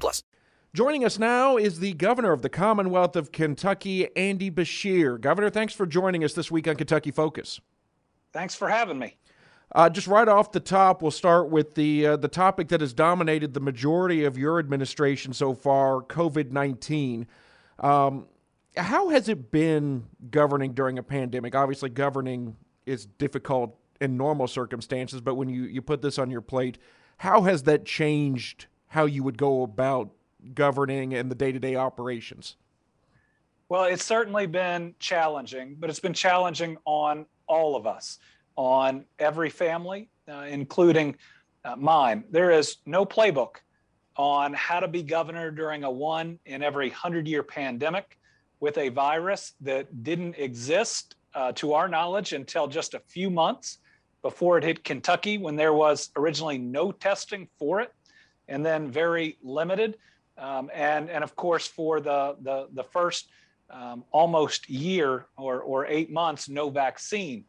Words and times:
plus. 0.00 0.22
Joining 0.74 1.04
us 1.04 1.18
now 1.18 1.56
is 1.56 1.80
the 1.80 1.94
governor 1.94 2.32
of 2.32 2.42
the 2.42 2.48
Commonwealth 2.48 3.16
of 3.16 3.32
Kentucky, 3.32 4.14
Andy 4.16 4.50
Beshear. 4.50 5.18
Governor, 5.20 5.48
thanks 5.50 5.72
for 5.72 5.86
joining 5.86 6.22
us 6.22 6.34
this 6.34 6.50
week 6.50 6.68
on 6.68 6.76
Kentucky 6.76 7.10
Focus. 7.10 7.60
Thanks 8.32 8.54
for 8.54 8.68
having 8.68 8.98
me. 8.98 9.16
Uh, 9.74 9.88
just 9.88 10.06
right 10.06 10.28
off 10.28 10.52
the 10.52 10.60
top, 10.60 11.02
we'll 11.02 11.10
start 11.10 11.50
with 11.50 11.74
the 11.74 12.06
uh, 12.06 12.16
the 12.16 12.28
topic 12.28 12.68
that 12.68 12.80
has 12.80 12.94
dominated 12.94 13.52
the 13.54 13.60
majority 13.60 14.24
of 14.24 14.38
your 14.38 14.58
administration 14.58 15.32
so 15.32 15.54
far: 15.54 16.00
COVID 16.00 16.52
nineteen. 16.52 17.26
Um, 17.78 18.26
how 18.76 19.08
has 19.10 19.28
it 19.28 19.50
been 19.50 20.04
governing 20.30 20.72
during 20.72 20.98
a 20.98 21.02
pandemic? 21.02 21.54
Obviously, 21.54 21.90
governing 21.90 22.56
is 22.86 23.06
difficult 23.06 23.76
in 24.00 24.16
normal 24.16 24.46
circumstances, 24.46 25.20
but 25.20 25.34
when 25.34 25.48
you, 25.48 25.64
you 25.64 25.82
put 25.82 26.00
this 26.00 26.18
on 26.18 26.30
your 26.30 26.40
plate, 26.40 26.78
how 27.18 27.42
has 27.42 27.64
that 27.64 27.84
changed 27.84 28.66
how 28.88 29.04
you 29.04 29.22
would 29.22 29.38
go 29.38 29.62
about 29.62 30.10
governing 30.54 31.14
and 31.14 31.30
the 31.30 31.34
day 31.34 31.52
to 31.52 31.58
day 31.58 31.76
operations? 31.76 32.56
Well, 33.68 33.84
it's 33.84 34.04
certainly 34.04 34.46
been 34.46 34.94
challenging, 34.98 35.76
but 35.78 35.90
it's 35.90 36.00
been 36.00 36.14
challenging 36.14 36.78
on 36.86 37.26
all 37.46 37.76
of 37.76 37.86
us, 37.86 38.18
on 38.56 39.04
every 39.18 39.50
family, 39.50 40.08
uh, 40.26 40.46
including 40.48 41.16
uh, 41.64 41.76
mine. 41.76 42.24
There 42.30 42.50
is 42.50 42.78
no 42.86 43.04
playbook 43.04 43.56
on 44.16 44.54
how 44.54 44.80
to 44.80 44.88
be 44.88 45.02
governor 45.02 45.50
during 45.50 45.84
a 45.84 45.90
one 45.90 46.38
in 46.46 46.62
every 46.62 46.88
100 46.88 47.28
year 47.28 47.42
pandemic 47.42 48.18
with 48.60 48.78
a 48.78 48.88
virus 48.88 49.52
that 49.60 50.02
didn't 50.02 50.34
exist 50.38 51.14
uh, 51.34 51.52
to 51.52 51.74
our 51.74 51.88
knowledge 51.88 52.32
until 52.32 52.66
just 52.66 52.94
a 52.94 53.00
few 53.00 53.30
months 53.30 53.78
before 54.22 54.58
it 54.58 54.64
hit 54.64 54.82
Kentucky 54.82 55.38
when 55.38 55.54
there 55.54 55.72
was 55.72 56.10
originally 56.16 56.58
no 56.58 56.90
testing 56.90 57.46
for 57.58 57.80
it 57.80 57.92
and 58.48 58.64
then 58.64 58.90
very 58.90 59.38
limited. 59.42 59.96
Um, 60.36 60.70
and, 60.72 61.10
and 61.10 61.22
of 61.24 61.36
course, 61.36 61.66
for 61.66 62.00
the, 62.00 62.36
the, 62.40 62.68
the 62.72 62.84
first 62.84 63.28
um, 63.70 64.04
almost 64.12 64.68
year 64.70 65.26
or, 65.36 65.60
or 65.60 65.86
eight 65.86 66.10
months, 66.10 66.48
no 66.48 66.70
vaccine 66.70 67.44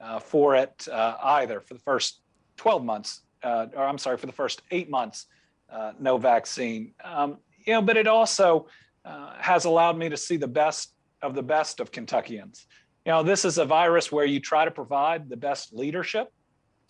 uh, 0.00 0.18
for 0.18 0.54
it 0.54 0.86
uh, 0.90 1.16
either 1.22 1.60
for 1.60 1.74
the 1.74 1.80
first 1.80 2.20
12 2.56 2.84
months, 2.84 3.22
uh, 3.42 3.66
or 3.74 3.84
I'm 3.84 3.98
sorry, 3.98 4.16
for 4.16 4.26
the 4.26 4.32
first 4.32 4.62
eight 4.70 4.90
months, 4.90 5.26
uh, 5.70 5.92
no 5.98 6.18
vaccine. 6.18 6.92
Um, 7.02 7.38
you 7.66 7.72
know, 7.72 7.82
but 7.82 7.96
it 7.96 8.06
also 8.06 8.66
uh, 9.04 9.34
has 9.38 9.64
allowed 9.64 9.96
me 9.96 10.08
to 10.08 10.16
see 10.16 10.36
the 10.36 10.48
best 10.48 10.92
of 11.22 11.34
the 11.34 11.42
best 11.42 11.80
of 11.80 11.90
Kentuckians. 11.90 12.66
You 13.06 13.12
know, 13.12 13.22
this 13.22 13.44
is 13.44 13.58
a 13.58 13.64
virus 13.64 14.12
where 14.12 14.24
you 14.24 14.40
try 14.40 14.64
to 14.64 14.70
provide 14.70 15.28
the 15.28 15.36
best 15.36 15.72
leadership, 15.72 16.32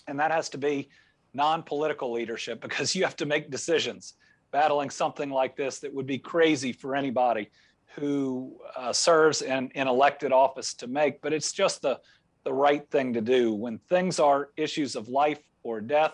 and 0.07 0.19
that 0.21 0.31
has 0.31 0.49
to 0.51 0.59
be 0.59 0.89
non-political 1.35 2.13
leadership 2.13 2.61
because 2.61 2.95
you 2.95 3.05
have 3.05 3.17
to 3.17 3.27
make 3.27 3.51
decisions 3.51 4.15
battling 4.53 4.89
something 4.89 5.31
like 5.31 5.57
this 5.57 5.81
that 5.81 5.93
would 5.93 6.07
be 6.07 6.19
crazy 6.19 6.73
for 6.73 6.95
anybody 6.95 7.51
who 7.97 8.57
uh, 8.77 8.93
serves 8.93 9.43
in, 9.43 9.69
in 9.75 9.89
elected 9.89 10.33
office 10.33 10.75
to 10.75 10.87
make, 10.87 11.21
but 11.23 11.33
it's 11.33 11.53
just 11.53 11.83
the, 11.83 11.99
the 12.45 12.53
right 12.53 12.89
thing 12.91 13.13
to 13.13 13.21
do. 13.21 13.53
When 13.53 13.79
things 13.89 14.21
are 14.21 14.51
issues 14.57 14.97
of 14.97 15.09
life 15.09 15.41
or 15.63 15.81
death, 15.81 16.13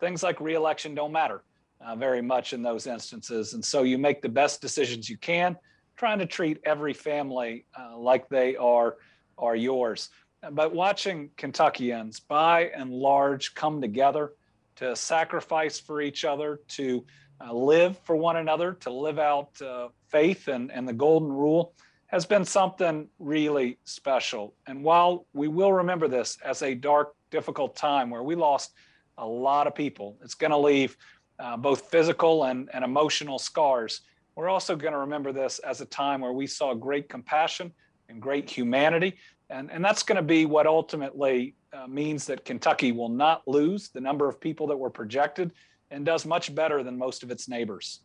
things 0.00 0.22
like 0.22 0.40
reelection 0.40 0.94
don't 0.94 1.12
matter 1.12 1.42
uh, 1.80 1.94
very 1.94 2.22
much 2.22 2.52
in 2.52 2.62
those 2.62 2.86
instances. 2.86 3.54
And 3.54 3.64
so 3.64 3.82
you 3.82 3.98
make 3.98 4.22
the 4.22 4.28
best 4.28 4.60
decisions 4.60 5.08
you 5.08 5.18
can, 5.18 5.56
trying 5.96 6.18
to 6.18 6.26
treat 6.26 6.60
every 6.64 6.94
family 6.94 7.66
uh, 7.78 7.96
like 7.96 8.28
they 8.28 8.56
are, 8.56 8.96
are 9.38 9.56
yours. 9.56 10.10
But 10.52 10.74
watching 10.74 11.30
Kentuckians 11.36 12.20
by 12.20 12.70
and 12.76 12.90
large 12.90 13.54
come 13.54 13.80
together 13.80 14.32
to 14.76 14.96
sacrifice 14.96 15.78
for 15.78 16.00
each 16.00 16.24
other, 16.24 16.60
to 16.68 17.04
uh, 17.40 17.52
live 17.52 17.98
for 18.04 18.16
one 18.16 18.36
another, 18.36 18.74
to 18.74 18.90
live 18.90 19.18
out 19.18 19.60
uh, 19.60 19.88
faith 20.08 20.48
and, 20.48 20.70
and 20.72 20.88
the 20.88 20.92
golden 20.92 21.30
rule 21.30 21.74
has 22.06 22.24
been 22.26 22.44
something 22.44 23.08
really 23.18 23.78
special. 23.84 24.54
And 24.66 24.84
while 24.84 25.26
we 25.32 25.48
will 25.48 25.72
remember 25.72 26.06
this 26.06 26.38
as 26.44 26.62
a 26.62 26.74
dark, 26.74 27.14
difficult 27.30 27.74
time 27.74 28.08
where 28.08 28.22
we 28.22 28.36
lost 28.36 28.72
a 29.18 29.26
lot 29.26 29.66
of 29.66 29.74
people, 29.74 30.16
it's 30.22 30.34
going 30.34 30.52
to 30.52 30.56
leave 30.56 30.96
uh, 31.40 31.56
both 31.56 31.90
physical 31.90 32.44
and, 32.44 32.70
and 32.72 32.84
emotional 32.84 33.38
scars. 33.38 34.02
We're 34.36 34.48
also 34.48 34.76
going 34.76 34.92
to 34.92 35.00
remember 35.00 35.32
this 35.32 35.58
as 35.60 35.80
a 35.80 35.86
time 35.86 36.20
where 36.20 36.32
we 36.32 36.46
saw 36.46 36.74
great 36.74 37.08
compassion 37.08 37.72
and 38.08 38.22
great 38.22 38.48
humanity. 38.48 39.16
And, 39.50 39.70
and 39.70 39.84
that's 39.84 40.02
going 40.02 40.16
to 40.16 40.22
be 40.22 40.46
what 40.46 40.66
ultimately 40.66 41.56
uh, 41.74 41.86
means 41.86 42.26
that 42.26 42.44
Kentucky 42.44 42.92
will 42.92 43.08
not 43.08 43.46
lose 43.46 43.88
the 43.88 44.00
number 44.00 44.28
of 44.28 44.40
people 44.40 44.66
that 44.68 44.76
were 44.76 44.90
projected 44.90 45.52
and 45.90 46.04
does 46.04 46.24
much 46.24 46.54
better 46.54 46.82
than 46.82 46.96
most 46.96 47.22
of 47.22 47.30
its 47.30 47.48
neighbors. 47.48 48.00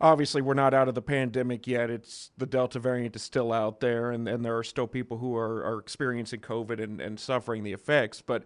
Obviously, 0.00 0.42
we're 0.42 0.54
not 0.54 0.74
out 0.74 0.88
of 0.88 0.94
the 0.94 1.02
pandemic 1.02 1.66
yet. 1.66 1.88
It's 1.88 2.30
the 2.36 2.46
Delta 2.46 2.78
variant 2.78 3.14
is 3.14 3.22
still 3.22 3.52
out 3.52 3.80
there, 3.80 4.10
and, 4.10 4.28
and 4.28 4.44
there 4.44 4.56
are 4.58 4.64
still 4.64 4.86
people 4.86 5.18
who 5.18 5.36
are, 5.36 5.64
are 5.64 5.78
experiencing 5.78 6.40
COVID 6.40 6.82
and, 6.82 7.00
and 7.00 7.18
suffering 7.18 7.62
the 7.62 7.72
effects. 7.72 8.20
But 8.20 8.44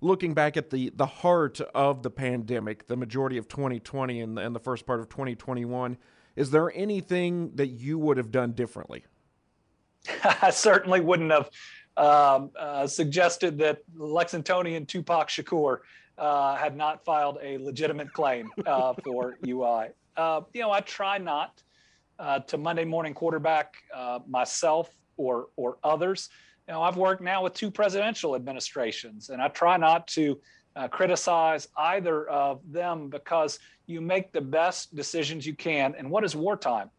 looking 0.00 0.34
back 0.34 0.56
at 0.56 0.70
the, 0.70 0.92
the 0.94 1.06
heart 1.06 1.60
of 1.74 2.02
the 2.02 2.10
pandemic, 2.10 2.86
the 2.86 2.96
majority 2.96 3.38
of 3.38 3.48
2020 3.48 4.20
and, 4.20 4.38
and 4.38 4.54
the 4.54 4.60
first 4.60 4.86
part 4.86 5.00
of 5.00 5.08
2021, 5.08 5.98
is 6.36 6.50
there 6.50 6.72
anything 6.74 7.50
that 7.56 7.68
you 7.68 7.98
would 7.98 8.16
have 8.16 8.30
done 8.30 8.52
differently? 8.52 9.04
I 10.42 10.50
certainly 10.50 11.00
wouldn't 11.00 11.32
have 11.32 11.50
um, 11.96 12.50
uh, 12.58 12.86
suggested 12.86 13.58
that 13.58 13.82
Lexingtonian 13.96 14.86
Tupac 14.86 15.28
Shakur 15.28 15.78
uh, 16.18 16.54
had 16.56 16.76
not 16.76 17.04
filed 17.04 17.38
a 17.42 17.58
legitimate 17.58 18.12
claim 18.12 18.50
uh, 18.66 18.94
for 19.04 19.36
UI. 19.46 19.88
Uh, 20.16 20.42
you 20.52 20.60
know, 20.60 20.70
I 20.70 20.80
try 20.80 21.18
not 21.18 21.62
uh, 22.18 22.40
to 22.40 22.58
Monday 22.58 22.84
morning 22.84 23.14
quarterback 23.14 23.74
uh, 23.94 24.20
myself 24.28 24.90
or 25.16 25.48
or 25.56 25.78
others. 25.82 26.28
You 26.68 26.74
know, 26.74 26.82
I've 26.82 26.96
worked 26.96 27.22
now 27.22 27.42
with 27.42 27.54
two 27.54 27.70
presidential 27.70 28.34
administrations, 28.34 29.30
and 29.30 29.42
I 29.42 29.48
try 29.48 29.76
not 29.76 30.06
to 30.08 30.40
criticize 30.90 31.68
either 31.76 32.28
of 32.28 32.60
them 32.68 33.08
because 33.08 33.60
you 33.86 34.00
make 34.00 34.32
the 34.32 34.40
best 34.40 34.94
decisions 34.96 35.46
you 35.46 35.54
can. 35.54 35.94
And 35.96 36.10
what 36.10 36.24
is 36.24 36.34
wartime? 36.34 36.90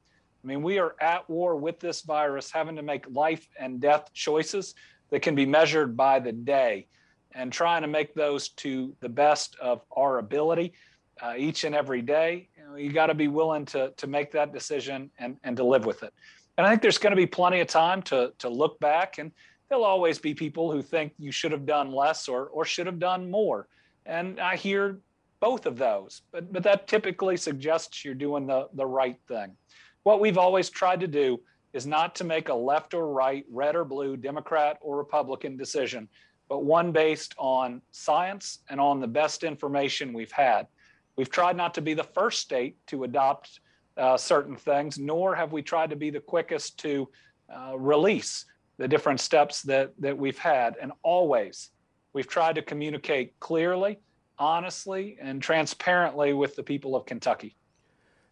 I 0.46 0.48
mean, 0.48 0.62
we 0.62 0.78
are 0.78 0.96
at 1.02 1.28
war 1.28 1.56
with 1.56 1.80
this 1.80 2.02
virus, 2.02 2.52
having 2.52 2.76
to 2.76 2.84
make 2.84 3.06
life 3.12 3.48
and 3.60 3.82
death 3.82 4.14
choices 4.14 4.76
that 5.10 5.22
can 5.24 5.34
be 5.34 5.46
measured 5.46 5.98
by 5.98 6.20
the 6.20 6.32
day 6.32 6.86
and 7.34 7.52
trying 7.52 7.82
to 7.82 7.88
make 7.88 8.14
those 8.14 8.50
to 8.50 8.96
the 9.00 9.10
best 9.10 9.56
of 9.60 9.82
our 9.98 10.20
ability 10.20 10.74
uh, 11.20 11.34
each 11.36 11.64
and 11.64 11.74
every 11.74 12.04
day. 12.04 12.48
You, 12.56 12.64
know, 12.64 12.76
you 12.76 12.94
got 12.94 13.08
to 13.08 13.16
be 13.16 13.28
willing 13.28 13.66
to, 13.66 13.92
to 13.98 14.06
make 14.06 14.32
that 14.34 14.54
decision 14.54 15.10
and, 15.18 15.38
and 15.44 15.58
to 15.58 15.64
live 15.64 15.88
with 15.88 16.04
it. 16.04 16.14
And 16.60 16.68
I 16.68 16.70
think 16.70 16.84
there's 16.84 17.00
going 17.00 17.12
to 17.12 17.18
be 17.18 17.26
plenty 17.26 17.60
of 17.60 17.68
time 17.68 18.04
to, 18.04 18.32
to 18.38 18.48
look 18.48 18.80
back, 18.80 19.18
and 19.18 19.32
there'll 19.68 19.84
always 19.84 20.20
be 20.20 20.36
people 20.36 20.72
who 20.72 20.84
think 20.84 21.14
you 21.18 21.32
should 21.32 21.54
have 21.54 21.66
done 21.66 21.92
less 21.92 22.28
or, 22.28 22.46
or 22.50 22.66
should 22.66 22.86
have 22.86 23.00
done 23.00 23.32
more. 23.32 23.68
And 24.06 24.40
I 24.40 24.58
hear 24.58 25.00
both 25.40 25.66
of 25.66 25.78
those, 25.78 26.22
but, 26.32 26.54
but 26.54 26.62
that 26.64 26.88
typically 26.88 27.36
suggests 27.36 28.06
you're 28.06 28.14
doing 28.14 28.46
the, 28.46 28.70
the 28.76 28.86
right 28.86 29.18
thing. 29.28 29.58
What 30.06 30.20
we've 30.20 30.38
always 30.38 30.70
tried 30.70 31.00
to 31.00 31.08
do 31.08 31.42
is 31.74 31.88
not 31.88 32.14
to 32.18 32.24
make 32.24 32.50
a 32.50 32.54
left 32.54 32.94
or 32.94 33.12
right, 33.12 33.44
red 33.50 33.76
or 33.76 33.84
blue, 33.84 34.16
Democrat 34.16 34.78
or 34.82 34.98
Republican 34.98 35.58
decision, 35.58 36.08
but 36.48 36.64
one 36.64 36.92
based 36.92 37.34
on 37.40 37.82
science 37.92 38.60
and 38.70 38.80
on 38.80 39.00
the 39.00 39.08
best 39.08 39.44
information 39.44 40.14
we've 40.14 40.32
had. 40.32 40.68
We've 41.16 41.32
tried 41.32 41.58
not 41.58 41.74
to 41.74 41.82
be 41.82 41.96
the 41.96 42.04
first 42.04 42.42
state 42.42 42.78
to 42.86 43.06
adopt 43.06 43.62
uh, 43.98 44.16
certain 44.16 44.56
things, 44.56 45.00
nor 45.00 45.34
have 45.34 45.54
we 45.54 45.64
tried 45.64 45.90
to 45.90 45.96
be 45.96 46.12
the 46.12 46.20
quickest 46.20 46.78
to 46.82 47.10
uh, 47.50 47.76
release 47.76 48.46
the 48.78 48.88
different 48.88 49.20
steps 49.20 49.64
that, 49.64 49.92
that 49.98 50.16
we've 50.16 50.38
had. 50.38 50.76
And 50.80 50.92
always, 51.02 51.72
we've 52.14 52.28
tried 52.28 52.54
to 52.56 52.62
communicate 52.62 53.40
clearly, 53.40 53.98
honestly, 54.38 55.18
and 55.20 55.42
transparently 55.42 56.34
with 56.34 56.56
the 56.56 56.62
people 56.64 56.96
of 56.96 57.08
Kentucky. 57.08 57.56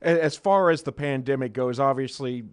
As 0.03 0.35
far 0.35 0.69
as 0.69 0.83
the 0.83 0.91
pandemic 0.91 1.53
goes, 1.53 1.79
obviously, 1.79 2.43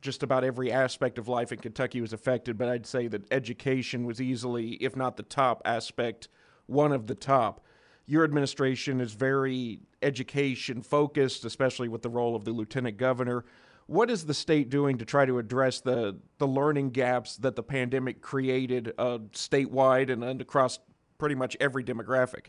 just 0.00 0.22
about 0.22 0.44
every 0.44 0.70
aspect 0.70 1.18
of 1.18 1.26
life 1.26 1.50
in 1.50 1.58
Kentucky 1.58 2.00
was 2.00 2.12
affected, 2.12 2.58
but 2.58 2.68
I'd 2.68 2.86
say 2.86 3.08
that 3.08 3.22
education 3.32 4.04
was 4.04 4.20
easily, 4.20 4.74
if 4.74 4.94
not 4.94 5.16
the 5.16 5.22
top 5.22 5.62
aspect, 5.64 6.28
one 6.66 6.92
of 6.92 7.06
the 7.06 7.14
top. 7.14 7.64
your 8.08 8.24
administration 8.24 9.02
is 9.02 9.12
very 9.12 9.80
education 10.00 10.80
focused, 10.80 11.44
especially 11.44 11.88
with 11.88 12.00
the 12.00 12.08
role 12.08 12.34
of 12.34 12.44
the 12.44 12.50
lieutenant 12.50 12.96
governor. 12.96 13.44
What 13.86 14.10
is 14.10 14.24
the 14.24 14.34
state 14.34 14.70
doing 14.70 14.96
to 14.98 15.04
try 15.04 15.26
to 15.26 15.38
address 15.38 15.80
the, 15.80 16.16
the 16.38 16.46
learning 16.46 16.90
gaps 16.90 17.36
that 17.36 17.54
the 17.54 17.62
pandemic 17.62 18.22
created 18.22 18.94
uh, 18.98 19.18
statewide 19.32 20.10
and, 20.10 20.24
and 20.24 20.40
across 20.40 20.78
pretty 21.18 21.34
much 21.34 21.54
every 21.60 21.84
demographic? 21.84 22.46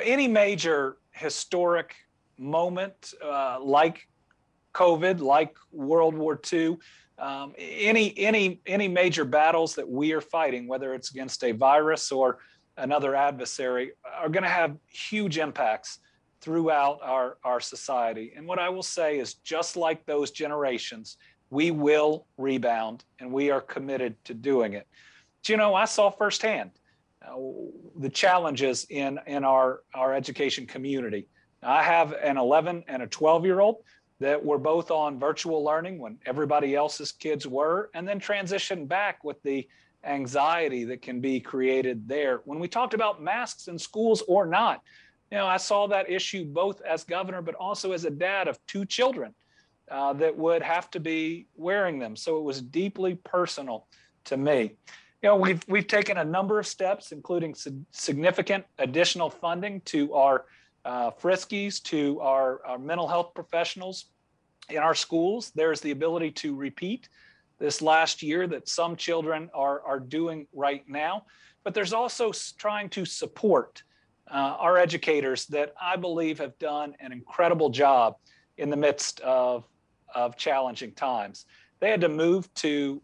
Any 0.00 0.28
major 0.28 0.98
historic 1.12 1.96
moment 2.38 3.14
uh, 3.24 3.58
like 3.60 4.08
COVID, 4.74 5.20
like 5.20 5.56
World 5.72 6.14
War 6.14 6.40
II, 6.52 6.76
um, 7.18 7.54
any 7.58 8.16
any 8.18 8.60
any 8.66 8.88
major 8.88 9.24
battles 9.24 9.74
that 9.74 9.88
we 9.88 10.12
are 10.12 10.20
fighting, 10.20 10.68
whether 10.68 10.92
it's 10.92 11.10
against 11.10 11.42
a 11.44 11.52
virus 11.52 12.12
or 12.12 12.38
another 12.76 13.14
adversary, 13.14 13.92
are 14.18 14.28
going 14.28 14.42
to 14.42 14.50
have 14.50 14.76
huge 14.88 15.38
impacts 15.38 15.98
throughout 16.40 17.00
our, 17.02 17.38
our 17.42 17.60
society. 17.60 18.32
And 18.36 18.46
what 18.46 18.58
I 18.58 18.68
will 18.68 18.82
say 18.82 19.18
is 19.18 19.34
just 19.34 19.76
like 19.76 20.04
those 20.06 20.30
generations, 20.30 21.16
we 21.50 21.70
will 21.70 22.26
rebound 22.36 23.04
and 23.18 23.32
we 23.32 23.50
are 23.50 23.60
committed 23.60 24.22
to 24.26 24.34
doing 24.34 24.74
it. 24.74 24.86
But, 25.40 25.48
you 25.48 25.56
know, 25.56 25.74
I 25.74 25.86
saw 25.86 26.10
firsthand 26.10 26.72
uh, 27.26 27.34
the 27.98 28.08
challenges 28.08 28.86
in, 28.90 29.18
in 29.26 29.44
our, 29.44 29.80
our 29.94 30.14
education 30.14 30.66
community. 30.66 31.26
I 31.66 31.82
have 31.82 32.12
an 32.12 32.38
11 32.38 32.84
and 32.86 33.02
a 33.02 33.06
12 33.06 33.44
year 33.44 33.60
old 33.60 33.82
that 34.20 34.42
were 34.42 34.58
both 34.58 34.90
on 34.90 35.18
virtual 35.18 35.62
learning 35.64 35.98
when 35.98 36.18
everybody 36.24 36.74
else's 36.74 37.12
kids 37.12 37.46
were, 37.46 37.90
and 37.92 38.08
then 38.08 38.18
transitioned 38.20 38.88
back 38.88 39.22
with 39.24 39.42
the 39.42 39.68
anxiety 40.04 40.84
that 40.84 41.02
can 41.02 41.20
be 41.20 41.40
created 41.40 42.08
there. 42.08 42.40
When 42.44 42.60
we 42.60 42.68
talked 42.68 42.94
about 42.94 43.22
masks 43.22 43.68
in 43.68 43.78
schools 43.78 44.22
or 44.28 44.46
not, 44.46 44.80
you 45.30 45.38
know, 45.38 45.46
I 45.46 45.56
saw 45.56 45.88
that 45.88 46.08
issue 46.08 46.44
both 46.44 46.80
as 46.82 47.02
governor, 47.04 47.42
but 47.42 47.56
also 47.56 47.92
as 47.92 48.04
a 48.04 48.10
dad 48.10 48.46
of 48.46 48.58
two 48.66 48.84
children 48.84 49.34
uh, 49.90 50.12
that 50.14 50.36
would 50.36 50.62
have 50.62 50.90
to 50.92 51.00
be 51.00 51.46
wearing 51.56 51.98
them. 51.98 52.14
So 52.14 52.38
it 52.38 52.44
was 52.44 52.62
deeply 52.62 53.16
personal 53.16 53.86
to 54.26 54.36
me. 54.36 54.76
You 55.22 55.30
know, 55.30 55.36
we've 55.36 55.62
we've 55.66 55.86
taken 55.86 56.18
a 56.18 56.24
number 56.24 56.60
of 56.60 56.66
steps, 56.66 57.10
including 57.10 57.56
significant 57.90 58.64
additional 58.78 59.30
funding 59.30 59.80
to 59.86 60.14
our 60.14 60.44
uh, 60.86 61.10
FRYSCs, 61.10 61.82
to 61.82 62.20
our, 62.20 62.64
our 62.64 62.78
mental 62.78 63.08
health 63.08 63.34
professionals 63.34 64.06
in 64.70 64.78
our 64.78 64.94
schools. 64.94 65.50
There's 65.54 65.80
the 65.80 65.90
ability 65.90 66.30
to 66.42 66.54
repeat 66.54 67.08
this 67.58 67.82
last 67.82 68.22
year 68.22 68.46
that 68.46 68.68
some 68.68 68.96
children 68.96 69.50
are 69.52 69.80
are 69.82 69.98
doing 69.98 70.46
right 70.52 70.84
now, 70.88 71.24
but 71.64 71.74
there's 71.74 71.92
also 71.92 72.32
trying 72.56 72.88
to 72.90 73.04
support 73.04 73.82
uh, 74.30 74.56
our 74.58 74.76
educators 74.76 75.46
that 75.46 75.74
I 75.80 75.96
believe 75.96 76.38
have 76.38 76.58
done 76.58 76.94
an 77.00 77.12
incredible 77.12 77.70
job 77.70 78.16
in 78.58 78.70
the 78.70 78.76
midst 78.76 79.20
of, 79.20 79.64
of 80.14 80.36
challenging 80.36 80.92
times. 80.92 81.46
They 81.80 81.90
had 81.90 82.00
to 82.00 82.08
move 82.08 82.52
to 82.54 83.02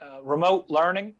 uh, 0.00 0.22
remote 0.22 0.66
learning 0.68 1.14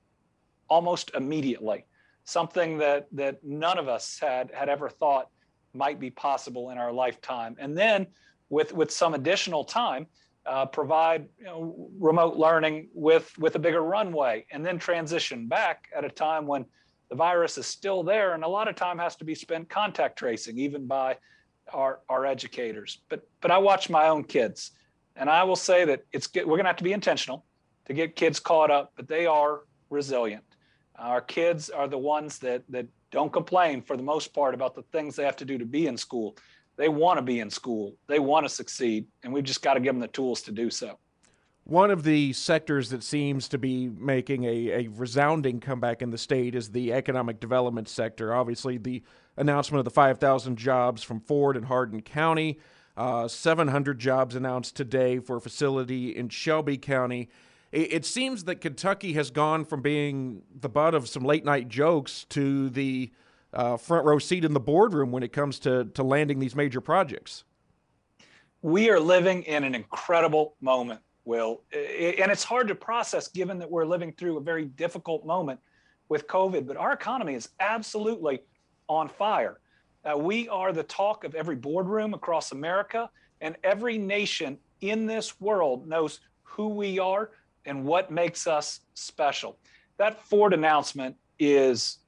almost 0.69 1.11
immediately, 1.15 1.87
something 2.25 2.79
that, 2.79 3.09
that 3.13 3.43
none 3.43 3.79
of 3.79 3.89
us 3.89 4.19
had, 4.21 4.51
had 4.53 4.69
ever 4.69 4.89
thought 4.89 5.29
might 5.75 6.01
be 6.01 6.11
possible 6.11 6.71
in 6.71 6.79
our 6.79 6.93
lifetime. 6.93 7.57
And 7.59 7.77
then 7.77 8.07
with, 8.49 8.73
with 8.73 8.91
some 8.91 9.15
additional 9.15 9.65
time, 9.65 10.07
uh, 10.47 10.65
provide 10.67 11.29
you 11.39 11.45
know, 11.45 11.91
remote 11.99 12.37
learning 12.37 12.89
with, 12.95 13.31
with 13.39 13.55
a 13.55 13.59
bigger 13.59 13.83
runway 13.83 14.47
and 14.51 14.65
then 14.65 14.79
transition 14.79 15.47
back 15.47 15.89
at 15.95 16.05
a 16.05 16.09
time 16.11 16.47
when 16.47 16.65
the 17.11 17.17
virus 17.17 17.59
is 17.59 17.67
still 17.67 18.03
there 18.03 18.35
and 18.35 18.45
a 18.45 18.49
lot 18.49 18.69
of 18.69 18.77
time 18.77 18.99
has 18.99 19.17
to 19.17 19.25
be 19.25 19.35
spent 19.35 19.69
contact 19.69 20.19
tracing 20.19 20.59
even 20.59 20.87
by 20.87 21.17
our, 21.73 22.01
our 22.09 22.25
educators 22.25 23.01
but 23.09 23.27
but 23.41 23.51
i 23.51 23.59
watch 23.59 23.91
my 23.91 24.09
own 24.09 24.25
kids 24.25 24.73
and 25.17 25.29
i 25.29 25.43
will 25.43 25.57
say 25.57 25.85
that 25.85 26.05
it's 26.13 26.29
we're 26.35 26.45
going 26.45 26.65
to 26.65 26.69
have 26.69 26.77
to 26.77 26.85
be 26.85 26.93
intentional 26.93 27.45
to 27.87 27.95
get 27.95 28.17
kids 28.17 28.41
caught 28.41 28.71
up 28.71 28.93
but 28.97 29.09
they 29.09 29.27
are 29.27 29.63
resilient 29.91 30.45
our 30.99 31.21
kids 31.21 31.71
are 31.71 31.89
the 31.89 31.99
ones 31.99 32.39
that 32.39 32.63
that 32.69 32.87
don't 33.11 33.33
complain 33.33 33.83
for 33.83 33.97
the 33.97 34.03
most 34.03 34.35
part 34.35 34.55
about 34.55 34.75
the 34.75 34.83
things 34.93 35.17
they 35.17 35.25
have 35.25 35.37
to 35.37 35.45
do 35.45 35.59
to 35.59 35.65
be 35.65 35.87
in 35.87 35.97
school 35.97 36.37
they 36.77 36.89
want 36.89 37.19
to 37.19 37.23
be 37.23 37.41
in 37.41 37.51
school 37.51 37.95
they 38.07 38.19
want 38.19 38.45
to 38.45 38.49
succeed 38.49 39.07
and 39.23 39.33
we've 39.33 39.45
just 39.45 39.63
got 39.63 39.75
to 39.75 39.81
give 39.81 39.95
them 39.95 40.01
the 40.01 40.09
tools 40.09 40.43
to 40.43 40.53
do 40.53 40.71
so 40.71 40.99
one 41.69 41.91
of 41.91 42.03
the 42.03 42.33
sectors 42.33 42.89
that 42.89 43.03
seems 43.03 43.47
to 43.49 43.59
be 43.59 43.91
making 43.91 44.45
a, 44.45 44.71
a 44.71 44.89
resounding 44.89 45.61
comeback 45.61 46.01
in 46.01 46.09
the 46.09 46.17
state 46.17 46.55
is 46.55 46.71
the 46.71 46.95
economic 46.95 47.41
development 47.41 47.91
sector. 47.91 48.35
Obviously, 48.35 48.79
the 48.79 49.03
announcement 49.37 49.81
of 49.81 49.85
the 49.85 49.91
5,000 49.91 50.57
jobs 50.57 51.03
from 51.03 51.21
Ford 51.21 51.59
and 51.59 51.67
Hardin 51.67 52.01
County, 52.01 52.59
uh, 52.97 53.29
700 53.29 53.99
jobs 53.99 54.35
announced 54.35 54.77
today 54.77 55.19
for 55.19 55.37
a 55.37 55.41
facility 55.43 56.17
in 56.17 56.31
Shelby 56.31 56.79
County. 56.79 57.29
It, 57.71 58.07
seems 58.07 58.45
that 58.45 58.63
Kentucky 58.63 59.13
has 59.13 59.31
gone 59.31 59.65
from 59.65 59.83
being 59.83 60.43
the 60.59 60.71
butt 60.71 60.95
of 60.95 61.07
some 61.07 61.23
late 61.23 61.45
night 61.45 61.69
jokes 61.69 62.25
to 62.31 62.71
the 62.71 63.11
uh, 63.53 63.77
front 63.77 64.07
row 64.07 64.19
seat 64.19 64.45
in 64.45 64.55
the 64.55 64.61
boardroom 64.61 65.13
when 65.13 65.23
it 65.23 65.33
comes 65.33 65.59
to, 65.61 65.85
to 65.85 66.03
landing 66.03 66.39
these 66.39 66.55
major 66.55 66.81
projects. 66.81 67.45
We 68.63 68.89
are 68.91 68.99
living 68.99 69.43
in 69.43 69.65
an 69.65 69.75
incredible 69.75 70.57
moment 70.61 71.01
Will. 71.29 71.61
And 71.73 72.33
it's 72.33 72.43
hard 72.43 72.69
to 72.69 72.75
process 72.75 73.29
given 73.29 73.59
that 73.59 73.71
we're 73.71 73.85
living 73.85 74.13
through 74.13 74.39
a 74.39 74.41
very 74.41 74.65
difficult 74.65 75.27
moment 75.27 75.61
with 76.09 76.27
COVID, 76.27 76.67
but 76.67 76.79
our 76.79 76.95
economy 76.95 77.35
is 77.35 77.51
absolutely 77.61 78.41
on 78.89 79.11
fire. 79.11 79.61
Uh, 80.11 80.17
we 80.17 80.49
are 80.49 80.73
the 80.73 80.85
talk 80.85 81.25
of 81.25 81.35
every 81.35 81.55
boardroom 81.55 82.15
across 82.15 82.53
America, 82.53 83.11
and 83.43 83.57
every 83.63 83.99
nation 83.99 84.57
in 84.81 85.05
this 85.05 85.39
world 85.39 85.87
knows 85.87 86.21
who 86.45 86.69
we 86.69 86.99
are 86.99 87.31
and 87.69 87.85
what 87.85 88.11
makes 88.11 88.47
us 88.47 88.81
special. 88.95 89.59
That 89.99 90.21
Ford 90.25 90.55
announcement 90.55 91.17
is 91.39 91.99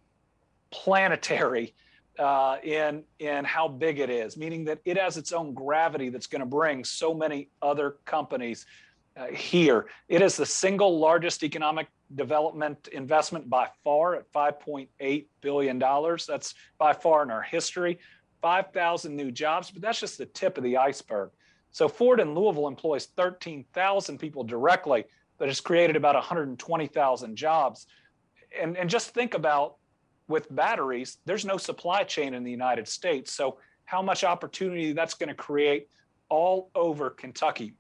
planetary 0.71 1.75
uh, 2.19 2.57
in 2.63 3.05
in 3.19 3.45
how 3.45 3.69
big 3.69 3.99
it 3.99 4.11
is, 4.11 4.37
meaning 4.37 4.65
that 4.65 4.81
it 4.85 4.97
has 4.97 5.17
its 5.17 5.33
own 5.33 5.55
gravity 5.55 6.09
that's 6.09 6.27
going 6.27 6.41
to 6.41 6.47
bring 6.47 6.85
so 6.85 7.15
many 7.15 7.49
other 7.63 7.97
companies 8.05 8.67
uh, 9.17 9.27
here. 9.27 9.87
It 10.09 10.23
is 10.23 10.37
the 10.37 10.47
single 10.47 10.99
largest 10.99 11.43
economic 11.43 11.89
development 12.15 12.89
investment 12.89 13.49
by 13.49 13.69
far 13.85 14.17
at 14.17 14.33
$5.8 14.33 15.27
billion. 15.41 15.79
That's 15.79 16.55
by 16.79 16.93
far 16.93 17.23
in 17.23 17.31
our 17.31 17.43
history. 17.43 17.99
5,000 18.43 19.15
new 19.15 19.31
jobs, 19.31 19.71
but 19.71 19.83
that's 19.83 20.01
just 20.01 20.17
the 20.17 20.27
tip 20.27 20.57
of 20.57 20.65
the 20.65 20.77
iceberg. 20.79 21.31
So 21.73 21.89
Ford 21.89 22.21
in 22.21 22.35
Louisville 22.35 22.69
employs 22.69 23.07
13,000 23.17 24.19
people 24.19 24.45
directly, 24.45 25.05
but 25.41 25.49
has 25.49 25.61
created 25.61 25.97
about 25.97 26.15
120,000 26.15 27.35
jobs. 27.37 27.87
And, 28.61 28.77
and 28.77 28.89
just 28.89 29.13
think 29.13 29.35
about 29.35 29.79
with 30.29 30.47
batteries, 30.55 31.19
there's 31.25 31.45
no 31.45 31.57
supply 31.57 32.05
chain 32.05 32.35
in 32.35 32.45
the 32.45 32.51
United 32.53 32.87
States. 32.87 33.33
So 33.33 33.59
how 33.85 34.01
much 34.01 34.23
opportunity 34.23 34.93
that's 34.93 35.15
going 35.15 35.31
to 35.31 35.35
create 35.35 35.89
all 36.29 36.71
over 36.77 37.11
Kentucky 37.11 37.75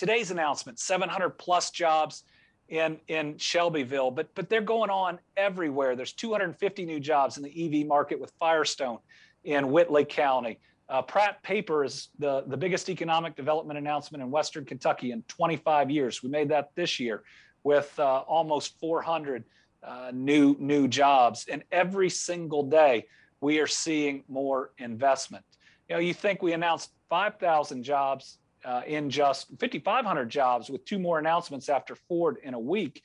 today's 0.00 0.30
announcement 0.30 0.78
700 0.78 1.30
plus 1.30 1.70
jobs 1.70 2.24
in 2.68 2.98
in 3.08 3.36
Shelbyville, 3.36 4.10
but 4.10 4.34
but 4.34 4.48
they're 4.48 4.62
going 4.62 4.88
on 4.88 5.18
everywhere. 5.36 5.94
There's 5.94 6.14
250 6.14 6.86
new 6.86 7.00
jobs 7.00 7.36
in 7.36 7.42
the 7.42 7.80
EV 7.82 7.86
market 7.86 8.18
with 8.18 8.32
Firestone 8.38 8.98
in 9.44 9.70
Whitley 9.70 10.06
County. 10.06 10.58
Uh, 10.90 11.00
Pratt 11.00 11.40
Paper 11.44 11.84
is 11.84 12.08
the, 12.18 12.42
the 12.48 12.56
biggest 12.56 12.90
economic 12.90 13.36
development 13.36 13.78
announcement 13.78 14.22
in 14.24 14.30
Western 14.30 14.64
Kentucky 14.64 15.12
in 15.12 15.22
25 15.28 15.88
years. 15.88 16.20
We 16.20 16.30
made 16.30 16.48
that 16.48 16.70
this 16.74 16.98
year 16.98 17.22
with 17.62 17.96
uh, 18.00 18.24
almost 18.26 18.78
400 18.80 19.44
uh, 19.82 20.10
new 20.12 20.56
new 20.58 20.88
jobs, 20.88 21.46
and 21.50 21.62
every 21.70 22.10
single 22.10 22.64
day 22.64 23.06
we 23.40 23.60
are 23.60 23.68
seeing 23.68 24.24
more 24.28 24.72
investment. 24.78 25.44
You 25.88 25.94
know, 25.94 26.00
you 26.00 26.12
think 26.12 26.42
we 26.42 26.52
announced 26.54 26.90
5,000 27.08 27.84
jobs 27.84 28.38
uh, 28.64 28.82
in 28.84 29.10
just 29.10 29.48
5,500 29.60 30.28
jobs 30.28 30.68
with 30.68 30.84
two 30.84 30.98
more 30.98 31.20
announcements 31.20 31.68
after 31.68 31.94
Ford 31.94 32.38
in 32.42 32.52
a 32.54 32.58
week. 32.58 33.02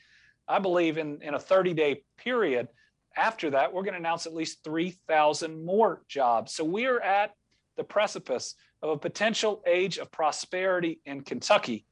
I 0.47 0.57
believe 0.57 0.97
in, 0.97 1.21
in 1.21 1.35
a 1.35 1.39
30 1.39 1.75
day 1.75 2.03
period 2.17 2.67
after 3.15 3.51
that, 3.51 3.71
we're 3.71 3.83
going 3.83 3.93
to 3.93 3.99
announce 3.99 4.25
at 4.25 4.33
least 4.33 4.63
3,000 4.63 5.63
more 5.63 6.01
jobs. 6.09 6.53
So 6.53 6.65
we 6.65 6.85
are 6.87 6.99
at 6.99 7.31
the 7.77 7.83
precipice 7.83 8.55
of 8.81 8.89
a 8.89 8.97
potential 8.97 9.61
age 9.67 9.97
of 9.97 10.11
prosperity 10.11 11.01
in 11.05 11.21
Kentucky 11.21 11.85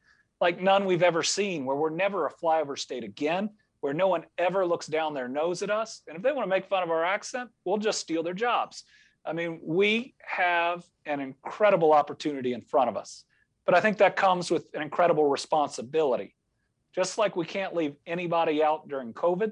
like 0.43 0.61
none 0.61 0.83
we've 0.85 1.03
ever 1.03 1.23
seen, 1.23 1.63
where 1.63 1.77
we're 1.77 1.89
never 1.89 2.27
a 2.27 2.33
flyover 2.33 2.77
state 2.77 3.05
again, 3.05 3.49
where 3.79 3.93
no 3.93 4.09
one 4.09 4.25
ever 4.37 4.65
looks 4.65 4.87
down 4.87 5.13
their 5.13 5.29
nose 5.29 5.63
at 5.63 5.69
us. 5.69 6.01
And 6.07 6.17
if 6.17 6.23
they 6.23 6.33
want 6.33 6.45
to 6.45 6.49
make 6.49 6.65
fun 6.65 6.83
of 6.83 6.91
our 6.91 7.03
accent, 7.03 7.49
we'll 7.63 7.77
just 7.77 7.99
steal 7.99 8.23
their 8.23 8.33
jobs. 8.33 8.83
I 9.25 9.31
mean, 9.31 9.61
we 9.63 10.15
have 10.19 10.83
an 11.05 11.21
incredible 11.21 11.93
opportunity 11.93 12.51
in 12.51 12.61
front 12.61 12.89
of 12.89 12.97
us. 12.97 13.23
But 13.65 13.73
I 13.73 13.79
think 13.79 13.97
that 13.99 14.17
comes 14.17 14.51
with 14.51 14.67
an 14.73 14.81
incredible 14.81 15.29
responsibility. 15.29 16.35
Just 16.93 17.17
like 17.17 17.37
we 17.37 17.45
can't 17.45 17.73
leave 17.73 17.95
anybody 18.05 18.61
out 18.61 18.89
during 18.89 19.13
COVID, 19.13 19.51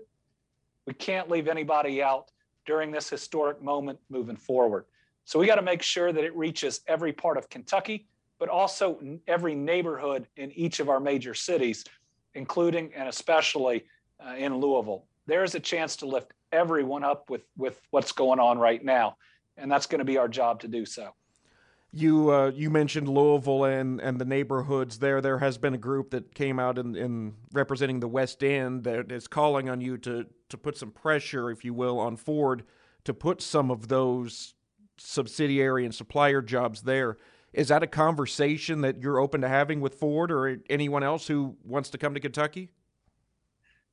we 0.86 0.94
can't 0.94 1.30
leave 1.30 1.48
anybody 1.48 2.04
out 2.04 2.32
during 2.66 2.92
this 2.92 3.10
historic 3.10 3.62
moment 3.62 4.00
moving 4.10 4.36
forward. 4.36 4.86
So 5.26 5.40
we 5.40 5.48
got 5.48 5.56
to 5.56 5.62
make 5.62 5.82
sure 5.82 6.12
that 6.12 6.24
it 6.24 6.36
reaches 6.36 6.82
every 6.88 7.14
part 7.14 7.38
of 7.38 7.50
Kentucky, 7.50 8.08
but 8.40 8.50
also 8.50 9.00
every 9.28 9.56
neighborhood 9.56 10.28
in 10.36 10.52
each 10.52 10.80
of 10.80 10.90
our 10.90 11.00
major 11.00 11.34
cities, 11.34 11.86
including 12.34 12.92
and 12.96 13.08
especially 13.08 13.86
uh, 14.26 14.36
in 14.36 14.56
Louisville. 14.58 15.06
There 15.28 15.44
is 15.44 15.56
a 15.56 15.60
chance 15.60 15.96
to 15.98 16.06
lift 16.06 16.34
everyone 16.52 17.04
up 17.04 17.30
with 17.30 17.44
with 17.58 17.80
what's 17.92 18.12
going 18.12 18.40
on 18.40 18.58
right 18.58 18.84
now, 18.84 19.18
and 19.58 19.72
that's 19.72 19.86
going 19.86 20.00
to 20.00 20.06
be 20.06 20.18
our 20.18 20.28
job 20.28 20.60
to 20.62 20.68
do 20.68 20.86
so. 20.86 21.14
You 21.94 22.32
uh, 22.32 22.52
you 22.56 22.70
mentioned 22.70 23.10
Louisville 23.10 23.66
and, 23.66 24.00
and 24.00 24.20
the 24.20 24.26
neighborhoods 24.26 25.00
there. 25.00 25.22
There 25.22 25.40
has 25.40 25.58
been 25.58 25.74
a 25.74 25.78
group 25.78 26.12
that 26.12 26.34
came 26.34 26.58
out 26.58 26.78
in, 26.78 26.96
in 26.96 27.34
representing 27.52 28.00
the 28.00 28.08
West 28.08 28.44
End 28.44 28.86
that 28.86 29.12
is 29.12 29.28
calling 29.28 29.70
on 29.70 29.82
you 29.82 29.98
to 30.00 30.26
to 30.50 30.58
put 30.58 30.78
some 30.78 30.92
pressure, 30.92 31.52
if 31.52 31.64
you 31.66 31.74
will, 31.74 32.00
on 32.00 32.16
Ford 32.16 32.64
to 33.04 33.14
put 33.14 33.42
some 33.42 33.72
of 33.72 33.88
those 33.88 34.54
subsidiary 35.04 35.86
and 35.86 35.94
supplier 35.94 36.42
jobs 36.42 36.82
there. 36.82 37.18
Is 37.54 37.68
that 37.68 37.84
a 37.84 37.88
conversation 37.88 38.82
that 38.82 39.02
you're 39.02 39.20
open 39.20 39.42
to 39.42 39.48
having 39.48 39.82
with 39.82 39.96
Ford 39.96 40.32
or 40.32 40.58
anyone 40.70 41.04
else 41.04 41.28
who 41.28 41.56
wants 41.64 41.90
to 41.90 41.98
come 41.98 42.14
to 42.14 42.20
Kentucky? 42.20 42.72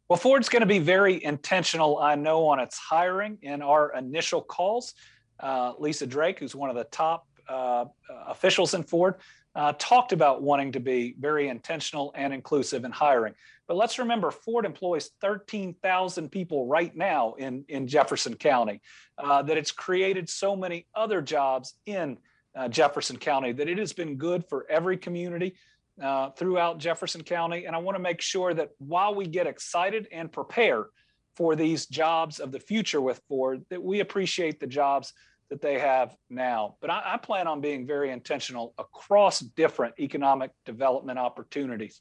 Well, 0.08 0.18
Ford's 0.18 0.48
going 0.48 0.60
to 0.60 0.66
be 0.66 0.78
very 0.78 1.22
intentional, 1.22 1.98
I 1.98 2.14
know, 2.14 2.46
on 2.46 2.60
its 2.60 2.78
hiring 2.78 3.38
in 3.42 3.60
our 3.60 3.92
initial 3.94 4.40
calls. 4.40 4.94
Uh, 5.40 5.74
Lisa 5.78 6.06
Drake, 6.06 6.38
who's 6.38 6.54
one 6.54 6.70
of 6.70 6.76
the 6.76 6.84
top 6.84 7.26
uh, 7.48 7.86
officials 8.26 8.74
in 8.74 8.82
Ford 8.82 9.16
uh, 9.58 9.72
talked 9.76 10.12
about 10.12 10.40
wanting 10.40 10.70
to 10.70 10.78
be 10.78 11.16
very 11.18 11.48
intentional 11.48 12.12
and 12.14 12.32
inclusive 12.32 12.84
in 12.84 12.92
hiring. 12.92 13.34
But 13.66 13.76
let's 13.76 13.98
remember, 13.98 14.30
Ford 14.30 14.64
employs 14.64 15.10
13,000 15.20 16.30
people 16.30 16.66
right 16.66 16.94
now 16.94 17.34
in, 17.34 17.64
in 17.68 17.88
Jefferson 17.88 18.36
County, 18.36 18.80
uh, 19.18 19.42
that 19.42 19.58
it's 19.58 19.72
created 19.72 20.28
so 20.28 20.54
many 20.54 20.86
other 20.94 21.20
jobs 21.20 21.74
in 21.86 22.18
uh, 22.56 22.68
Jefferson 22.68 23.16
County 23.16 23.50
that 23.50 23.68
it 23.68 23.78
has 23.78 23.92
been 23.92 24.14
good 24.14 24.44
for 24.48 24.64
every 24.70 24.96
community 24.96 25.56
uh, 26.00 26.30
throughout 26.30 26.78
Jefferson 26.78 27.24
County. 27.24 27.66
And 27.66 27.74
I 27.74 27.80
want 27.80 27.96
to 27.96 28.02
make 28.02 28.20
sure 28.20 28.54
that 28.54 28.70
while 28.78 29.12
we 29.12 29.26
get 29.26 29.48
excited 29.48 30.06
and 30.12 30.30
prepare 30.30 30.86
for 31.34 31.56
these 31.56 31.86
jobs 31.86 32.38
of 32.38 32.52
the 32.52 32.60
future 32.60 33.00
with 33.00 33.20
Ford, 33.28 33.64
that 33.70 33.82
we 33.82 33.98
appreciate 33.98 34.60
the 34.60 34.68
jobs 34.68 35.14
that 35.50 35.62
they 35.62 35.78
have 35.78 36.14
now. 36.28 36.76
But 36.80 36.90
I, 36.90 37.14
I, 37.14 37.16
plan 37.16 37.46
on 37.46 37.60
being 37.60 37.86
very 37.86 38.10
intentional 38.10 38.74
across 38.78 39.40
different 39.40 39.94
economic 39.98 40.50
development 40.66 41.18
opportunities 41.18 42.00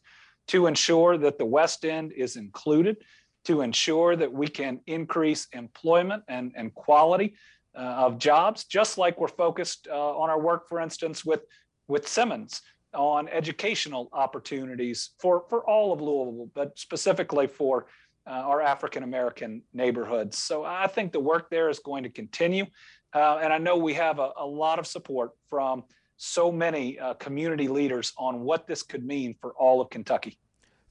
to 0.50 0.68
ensure 0.68 1.18
that 1.18 1.38
the 1.38 1.46
West 1.46 1.86
End 1.86 2.12
is 2.12 2.36
included, 2.36 2.98
to 3.46 3.62
ensure 3.62 4.16
that 4.16 4.32
we 4.32 4.48
can 4.48 4.82
increase 4.88 5.48
employment 5.54 6.24
and, 6.28 6.52
and 6.56 6.74
quality 6.74 7.36
uh, 7.76 7.82
of 7.82 8.18
jobs, 8.18 8.66
just 8.66 8.98
like 8.98 9.20
we're 9.20 9.28
focused 9.28 9.88
uh, 9.90 10.18
on 10.18 10.30
our 10.30 10.40
work, 10.40 10.68
for 10.68 10.80
instance, 10.80 11.24
with, 11.24 11.42
with 11.88 12.08
Simmons 12.08 12.62
on 12.94 13.28
educational 13.30 14.10
opportunities 14.14 15.12
for, 15.20 15.44
for 15.50 15.68
all 15.70 15.94
of 15.94 16.02
Louisville, 16.02 16.50
but 16.56 16.78
specifically 16.80 17.48
for 17.48 17.88
uh, 18.28 18.32
our 18.32 18.62
African 18.62 19.04
American 19.04 19.62
neighborhoods. 19.74 20.38
So 20.38 20.64
I 20.64 20.88
think 20.88 21.12
the 21.12 21.20
work 21.20 21.50
there 21.50 21.70
is 21.70 21.80
going 21.80 22.04
to 22.04 22.10
continue. 22.10 22.66
Uh, 23.14 23.40
and 23.42 23.54
I 23.54 23.58
know 23.58 23.78
we 23.78 23.94
have 23.94 24.20
a, 24.20 24.32
a, 24.38 24.46
lot 24.46 24.80
of 24.80 24.88
support 24.88 25.32
from 25.50 25.84
so 26.18 26.52
many 26.52 27.00
uh, 27.00 27.14
community 27.16 27.68
leaders 27.68 28.14
on 28.18 28.42
what 28.42 28.68
this 28.68 28.84
could 28.84 29.06
mean 29.06 29.36
for 29.40 29.52
all 29.54 29.80
of 29.82 29.90
Kentucky. 29.90 30.38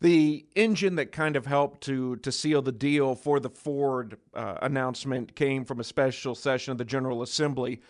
The 0.00 0.46
engine 0.54 0.96
that 0.96 1.12
kind 1.12 1.37
of 1.37 1.46
helped 1.46 1.82
to 1.85 2.16
to 2.16 2.30
seal 2.30 2.61
the 2.61 2.73
deal 2.73 3.14
for 3.14 3.40
the 3.40 3.49
Ford 3.49 4.18
uh, 4.35 4.58
announcement 4.62 5.35
came 5.35 5.64
from 5.64 5.80
a 5.80 5.85
special 5.85 6.35
session 6.35 6.73
of 6.73 6.78
the 6.78 6.85
General 6.85 7.23
Assembly, 7.23 7.80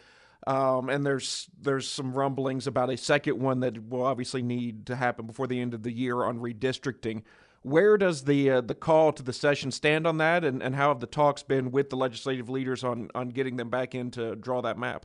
um, 0.47 0.89
and 0.89 1.05
there's 1.05 1.49
there's 1.61 1.89
some 1.89 2.13
rumblings 2.13 2.69
about 2.69 2.91
a 2.91 2.97
second 2.97 3.41
one 3.41 3.61
that 3.61 3.89
will 3.89 4.05
obviously 4.05 4.43
need 4.43 4.87
to 4.87 4.95
happen 4.95 5.27
before 5.27 5.49
the 5.49 5.61
end 5.61 5.75
of 5.75 5.83
the 5.83 5.91
year 5.91 6.23
on 6.23 6.39
redistricting. 6.39 7.23
Where 7.67 7.99
does 7.99 8.23
the 8.23 8.49
uh, 8.49 8.61
the 8.61 8.77
call 8.77 9.13
to 9.13 9.25
the 9.25 9.33
session 9.33 9.73
stand 9.73 10.07
on 10.07 10.19
that, 10.19 10.45
and, 10.45 10.63
and 10.63 10.73
how 10.73 10.91
have 10.91 11.01
the 11.01 11.07
talks 11.09 11.43
been 11.43 11.73
with 11.73 11.91
the 11.91 11.97
legislative 11.97 12.49
leaders 12.49 12.85
on 12.85 13.09
on 13.13 13.31
getting 13.31 13.57
them 13.57 13.71
back 13.71 13.97
in 13.97 14.13
to 14.13 14.37
draw 14.37 14.63
that 14.63 14.79
map? 14.79 15.05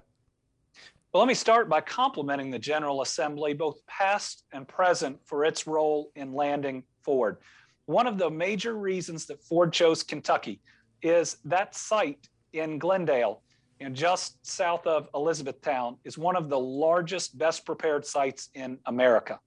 Well, 1.12 1.24
let 1.24 1.28
me 1.28 1.34
start 1.34 1.70
by 1.70 1.82
complimenting 1.82 2.52
the 2.52 2.60
General 2.60 3.02
Assembly, 3.02 3.56
both 3.56 3.84
past 3.88 4.44
and 4.54 4.68
present, 4.68 5.18
for 5.26 5.44
its 5.44 5.66
role 5.66 6.12
in 6.16 6.36
landing 6.36 6.84
Ford. 7.02 7.38
One 7.86 8.06
of 8.06 8.20
the 8.20 8.30
major 8.30 8.76
reasons 8.76 9.26
that 9.26 9.42
Ford 9.42 9.74
chose 9.74 10.04
Kentucky 10.04 10.62
is 11.02 11.38
that 11.46 11.74
site 11.74 12.30
in 12.54 12.78
Glendale, 12.78 13.42
and 13.80 13.96
just 13.96 14.38
south 14.46 14.86
of 14.86 15.10
Elizabethtown, 15.16 15.98
is 16.04 16.16
one 16.16 16.36
of 16.36 16.48
the 16.48 16.60
largest, 16.60 17.40
best 17.40 17.66
prepared 17.66 18.06
sites 18.06 18.50
in 18.54 18.78
America. 18.86 19.40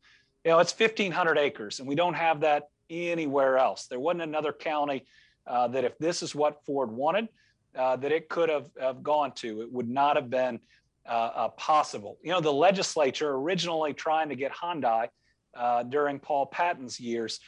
You 0.44 0.50
know, 0.50 0.58
it's 0.58 0.76
1,500 0.76 1.38
acres, 1.38 1.78
and 1.78 1.86
we 1.86 1.94
don't 1.94 2.14
have 2.14 2.40
that 2.40 2.70
anywhere 2.90 3.58
else. 3.58 3.86
There 3.86 4.00
wasn't 4.00 4.22
another 4.22 4.52
county 4.52 5.06
uh, 5.46 5.68
that 5.68 5.84
if 5.84 5.98
this 5.98 6.22
is 6.22 6.34
what 6.34 6.64
Ford 6.64 6.90
wanted, 6.90 7.28
uh, 7.76 7.96
that 7.96 8.12
it 8.12 8.28
could 8.28 8.48
have, 8.48 8.70
have, 8.80 9.02
gone 9.02 9.32
to. 9.32 9.62
It 9.62 9.72
would 9.72 9.88
not 9.88 10.16
have 10.16 10.30
been 10.30 10.60
uh, 11.06 11.30
uh 11.34 11.48
possible. 11.48 12.18
You 12.22 12.30
know, 12.30 12.40
the 12.40 12.52
legislature 12.52 13.32
originally 13.32 13.92
trying 13.92 14.28
to 14.28 14.36
get 14.36 14.52
Hyundai 14.52 15.08
uh, 15.54 15.82
during 15.82 16.18
Paul 16.18 16.46
Patton's 16.46 16.98
years 16.98 17.40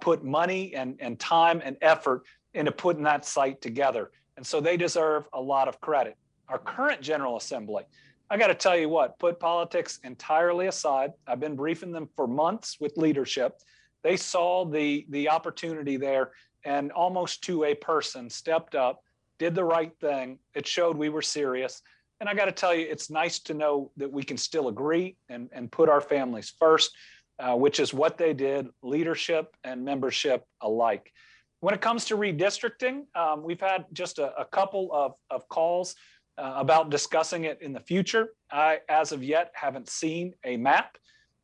put 0.00 0.22
money 0.22 0.74
and, 0.76 0.96
and 1.00 1.18
time 1.18 1.60
and 1.64 1.76
effort 1.82 2.22
into 2.54 2.70
putting 2.70 3.02
that 3.02 3.24
site 3.24 3.60
together. 3.60 4.12
And 4.36 4.46
so 4.46 4.60
they 4.60 4.76
deserve 4.76 5.26
a 5.32 5.40
lot 5.40 5.68
of 5.68 5.80
credit. 5.80 6.16
Our 6.48 6.58
current 6.58 7.00
General 7.00 7.36
Assembly, 7.36 7.84
I 8.30 8.38
got 8.38 8.46
to 8.46 8.54
tell 8.54 8.76
you 8.76 8.88
what, 8.88 9.18
put 9.18 9.38
politics 9.38 9.98
entirely 10.04 10.66
aside. 10.66 11.12
I've 11.26 11.40
been 11.40 11.56
briefing 11.56 11.92
them 11.92 12.08
for 12.16 12.26
months 12.26 12.78
with 12.80 12.96
leadership 12.96 13.58
they 14.02 14.16
saw 14.16 14.64
the 14.64 15.06
the 15.10 15.28
opportunity 15.28 15.96
there 15.96 16.32
and 16.64 16.92
almost 16.92 17.42
to 17.44 17.64
a 17.64 17.74
person 17.74 18.30
stepped 18.30 18.74
up 18.74 19.02
did 19.38 19.54
the 19.54 19.64
right 19.64 19.92
thing. 20.00 20.38
It 20.54 20.66
showed 20.66 20.96
we 20.96 21.08
were 21.08 21.22
serious. 21.22 21.82
And 22.20 22.28
i 22.28 22.34
got 22.34 22.44
to 22.44 22.52
tell 22.52 22.72
you 22.72 22.86
it's 22.88 23.10
nice 23.10 23.40
to 23.40 23.54
know 23.54 23.90
that 23.96 24.10
we 24.10 24.22
can 24.22 24.36
still 24.36 24.68
agree 24.68 25.16
and, 25.28 25.48
and 25.52 25.72
put 25.72 25.88
our 25.88 26.00
families 26.00 26.52
first 26.58 26.92
uh, 27.38 27.56
which 27.56 27.80
is 27.80 27.92
what 27.92 28.16
they 28.16 28.32
did 28.32 28.68
leadership 28.82 29.56
and 29.64 29.84
membership 29.84 30.44
alike. 30.60 31.12
When 31.60 31.74
it 31.74 31.80
comes 31.80 32.04
to 32.06 32.16
redistricting 32.16 33.06
um, 33.16 33.42
we've 33.42 33.60
had 33.60 33.86
just 33.92 34.18
a, 34.18 34.38
a 34.38 34.44
couple 34.44 34.90
of, 34.92 35.14
of 35.30 35.48
calls 35.48 35.96
uh, 36.38 36.54
about 36.56 36.90
discussing 36.90 37.44
it 37.44 37.60
in 37.60 37.72
the 37.72 37.80
future. 37.80 38.30
I 38.50 38.78
as 38.88 39.12
of 39.12 39.22
yet 39.22 39.50
haven't 39.54 39.88
seen 39.88 40.34
a 40.44 40.56
map 40.56 40.96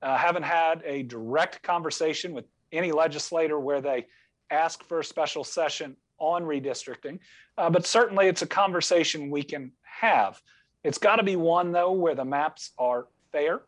uh, 0.03 0.17
haven't 0.17 0.45
had 0.45 0.83
a 0.85 1.03
direct 1.05 1.63
conversation 1.63 2.33
with 2.33 2.45
any 2.73 2.93
legislator 2.93 3.59
where 3.59 3.81
they 3.81 4.07
ask 4.51 4.85
for 4.85 5.01
a 5.01 5.05
special 5.05 5.45
session 5.45 5.97
on 6.19 6.43
redistricting, 6.45 7.19
uh, 7.57 7.71
but 7.71 7.87
certainly 7.87 8.27
it's 8.27 8.43
a 8.43 8.47
conversation 8.47 9.31
we 9.31 9.43
can 9.43 9.73
have. 9.83 10.41
It's 10.85 10.99
got 10.99 11.17
to 11.17 11.23
be 11.23 11.37
one, 11.37 11.73
though, 11.73 11.93
where 11.93 12.15
the 12.15 12.25
maps 12.25 12.73
are 12.79 13.07
fair, 13.33 13.63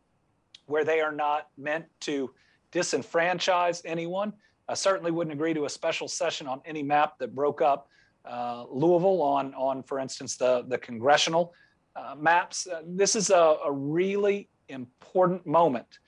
where 0.66 0.84
they 0.84 1.00
are 1.00 1.12
not 1.12 1.48
meant 1.58 1.86
to 2.00 2.30
disenfranchise 2.72 3.82
anyone. 3.84 4.32
I 4.68 4.74
certainly 4.74 5.10
wouldn't 5.10 5.34
agree 5.34 5.54
to 5.54 5.64
a 5.64 5.68
special 5.68 6.06
session 6.06 6.46
on 6.46 6.60
any 6.64 6.82
map 6.82 7.18
that 7.18 7.34
broke 7.34 7.60
up 7.60 7.88
uh, 8.24 8.64
Louisville 8.70 9.22
on, 9.22 9.54
on, 9.54 9.82
for 9.82 9.98
instance, 9.98 10.36
the, 10.36 10.64
the 10.68 10.78
congressional 10.78 11.52
uh, 11.96 12.14
maps. 12.16 12.66
Uh, 12.66 12.82
this 12.86 13.16
is 13.16 13.30
a, 13.30 13.56
a, 13.64 13.72
really 13.72 14.48
important 14.68 15.44
moment 15.46 15.98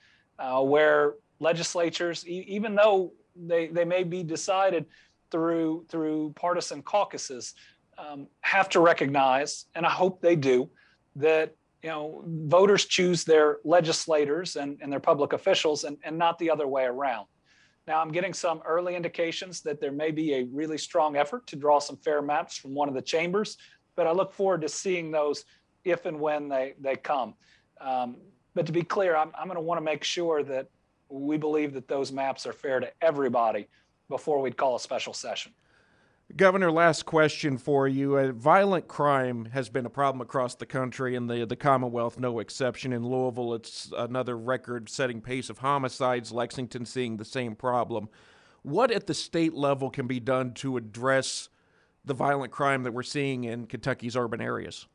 uh, 0.43 0.61
where 0.61 1.15
legislatures, 1.39 2.27
e- 2.27 2.45
even 2.47 2.75
though 2.75 3.13
they, 3.35 3.67
they 3.67 3.85
may 3.85 4.03
be 4.03 4.23
decided 4.23 4.85
through 5.31 5.85
through 5.89 6.33
partisan 6.35 6.81
caucuses, 6.81 7.55
um, 7.97 8.27
have 8.41 8.67
to 8.69 8.79
recognize, 8.79 9.65
and 9.75 9.85
I 9.85 9.89
hope 9.89 10.21
they 10.21 10.35
do, 10.35 10.69
that 11.15 11.55
you 11.81 11.89
know 11.89 12.23
voters 12.57 12.85
choose 12.85 13.23
their 13.23 13.59
legislators 13.63 14.55
and, 14.55 14.77
and 14.81 14.91
their 14.91 14.99
public 14.99 15.33
officials 15.33 15.85
and, 15.85 15.97
and 16.03 16.17
not 16.17 16.37
the 16.39 16.49
other 16.51 16.67
way 16.67 16.83
around. 16.83 17.27
Now, 17.87 18.01
I'm 18.01 18.11
getting 18.11 18.33
some 18.33 18.61
early 18.65 18.95
indications 18.95 19.61
that 19.61 19.81
there 19.81 19.91
may 19.91 20.11
be 20.11 20.35
a 20.35 20.43
really 20.59 20.77
strong 20.77 21.17
effort 21.17 21.47
to 21.47 21.55
draw 21.55 21.79
some 21.79 21.97
fair 21.97 22.21
maps 22.21 22.57
from 22.57 22.73
one 22.73 22.87
of 22.87 22.95
the 22.95 23.01
chambers, 23.01 23.57
but 23.95 24.07
I 24.07 24.11
look 24.11 24.33
forward 24.33 24.61
to 24.61 24.69
seeing 24.69 25.11
those 25.11 25.45
if 25.83 26.05
and 26.05 26.19
when 26.19 26.47
they, 26.47 26.75
they 26.79 26.95
come. 26.95 27.33
Um, 27.81 28.17
but 28.53 28.65
to 28.65 28.71
be 28.71 28.83
clear, 28.83 29.15
I'm, 29.15 29.31
I'm 29.37 29.47
going 29.47 29.55
to 29.55 29.61
want 29.61 29.79
to 29.79 29.83
make 29.83 30.03
sure 30.03 30.43
that 30.43 30.67
we 31.09 31.37
believe 31.37 31.73
that 31.73 31.87
those 31.87 32.11
maps 32.11 32.45
are 32.45 32.53
fair 32.53 32.79
to 32.79 32.91
everybody 33.01 33.67
before 34.09 34.41
we'd 34.41 34.57
call 34.57 34.75
a 34.75 34.79
special 34.79 35.13
session. 35.13 35.53
Governor, 36.35 36.71
last 36.71 37.05
question 37.05 37.57
for 37.57 37.87
you. 37.87 38.17
Uh, 38.17 38.31
violent 38.31 38.87
crime 38.87 39.45
has 39.45 39.69
been 39.69 39.85
a 39.85 39.89
problem 39.89 40.21
across 40.21 40.55
the 40.55 40.65
country, 40.65 41.15
and 41.15 41.29
the, 41.29 41.45
the 41.45 41.55
Commonwealth, 41.55 42.17
no 42.17 42.39
exception. 42.39 42.91
In 42.91 43.05
Louisville, 43.05 43.53
it's 43.53 43.91
another 43.95 44.35
record 44.35 44.89
setting 44.89 45.21
pace 45.21 45.49
of 45.49 45.59
homicides, 45.59 46.31
Lexington 46.31 46.85
seeing 46.85 47.17
the 47.17 47.25
same 47.25 47.55
problem. 47.55 48.09
What 48.63 48.89
at 48.89 49.05
the 49.05 49.13
state 49.13 49.53
level 49.53 49.89
can 49.91 50.07
be 50.07 50.19
done 50.19 50.53
to 50.55 50.77
address 50.77 51.49
the 52.05 52.13
violent 52.13 52.51
crime 52.51 52.83
that 52.83 52.93
we're 52.93 53.03
seeing 53.03 53.43
in 53.43 53.67
Kentucky's 53.67 54.15
urban 54.15 54.41
areas? 54.41 54.87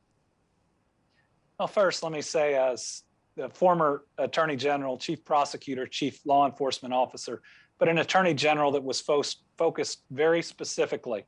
Well, 1.58 1.68
first, 1.68 2.02
let 2.02 2.10
me 2.10 2.22
say, 2.22 2.54
as 2.54 3.04
the 3.38 3.48
former 3.48 4.02
Attorney 4.18 4.56
General, 4.56 4.98
Chief 4.98 5.24
Prosecutor, 5.24 5.86
Chief 5.86 6.18
Law 6.26 6.44
Enforcement 6.44 6.92
Officer, 6.92 7.40
but 7.78 7.88
an 7.88 7.98
Attorney 7.98 8.34
General 8.34 8.72
that 8.72 8.82
was 8.82 9.00
fo- 9.00 9.22
focused 9.56 10.02
very 10.10 10.42
specifically 10.42 11.24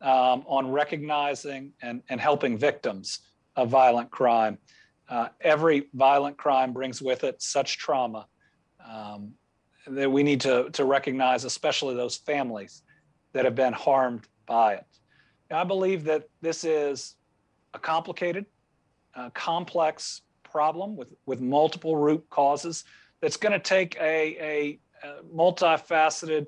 um, 0.00 0.42
on 0.46 0.70
recognizing 0.72 1.72
and, 1.80 2.02
and 2.08 2.20
helping 2.20 2.58
victims 2.58 3.20
of 3.54 3.68
violent 3.68 4.10
crime. 4.10 4.58
Uh, 5.08 5.28
every 5.40 5.88
violent 5.94 6.36
crime 6.36 6.72
brings 6.72 7.00
with 7.00 7.22
it 7.22 7.40
such 7.40 7.78
trauma 7.78 8.26
um, 8.84 9.32
that 9.86 10.10
we 10.10 10.24
need 10.24 10.40
to, 10.40 10.68
to 10.70 10.84
recognize, 10.84 11.44
especially 11.44 11.94
those 11.94 12.16
families 12.16 12.82
that 13.34 13.44
have 13.44 13.54
been 13.54 13.72
harmed 13.72 14.26
by 14.46 14.74
it. 14.74 14.86
I 15.52 15.62
believe 15.62 16.02
that 16.04 16.24
this 16.40 16.64
is 16.64 17.14
a 17.72 17.78
complicated, 17.78 18.46
uh, 19.14 19.30
complex 19.30 20.22
problem 20.52 20.96
with, 20.96 21.08
with 21.26 21.40
multiple 21.40 21.96
root 21.96 22.24
causes 22.30 22.84
that's 23.20 23.38
going 23.38 23.52
to 23.52 23.58
take 23.58 23.96
a, 23.96 24.36
a, 24.40 24.78
a 25.02 25.22
multifaceted 25.34 26.46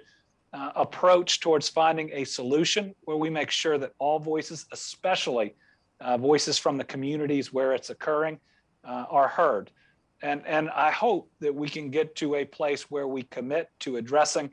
uh, 0.52 0.70
approach 0.76 1.40
towards 1.40 1.68
finding 1.68 2.10
a 2.12 2.24
solution 2.24 2.94
where 3.02 3.16
we 3.16 3.30
make 3.30 3.50
sure 3.50 3.78
that 3.78 3.92
all 3.98 4.18
voices, 4.18 4.66
especially 4.72 5.54
uh, 6.00 6.16
voices 6.16 6.58
from 6.58 6.76
the 6.76 6.84
communities 6.84 7.52
where 7.52 7.72
it's 7.72 7.90
occurring, 7.90 8.38
uh, 8.84 9.04
are 9.10 9.28
heard. 9.28 9.70
And, 10.22 10.42
and 10.46 10.70
I 10.70 10.90
hope 10.90 11.30
that 11.40 11.54
we 11.54 11.68
can 11.68 11.90
get 11.90 12.14
to 12.16 12.36
a 12.36 12.44
place 12.44 12.90
where 12.90 13.08
we 13.08 13.22
commit 13.24 13.68
to 13.80 13.96
addressing 13.96 14.50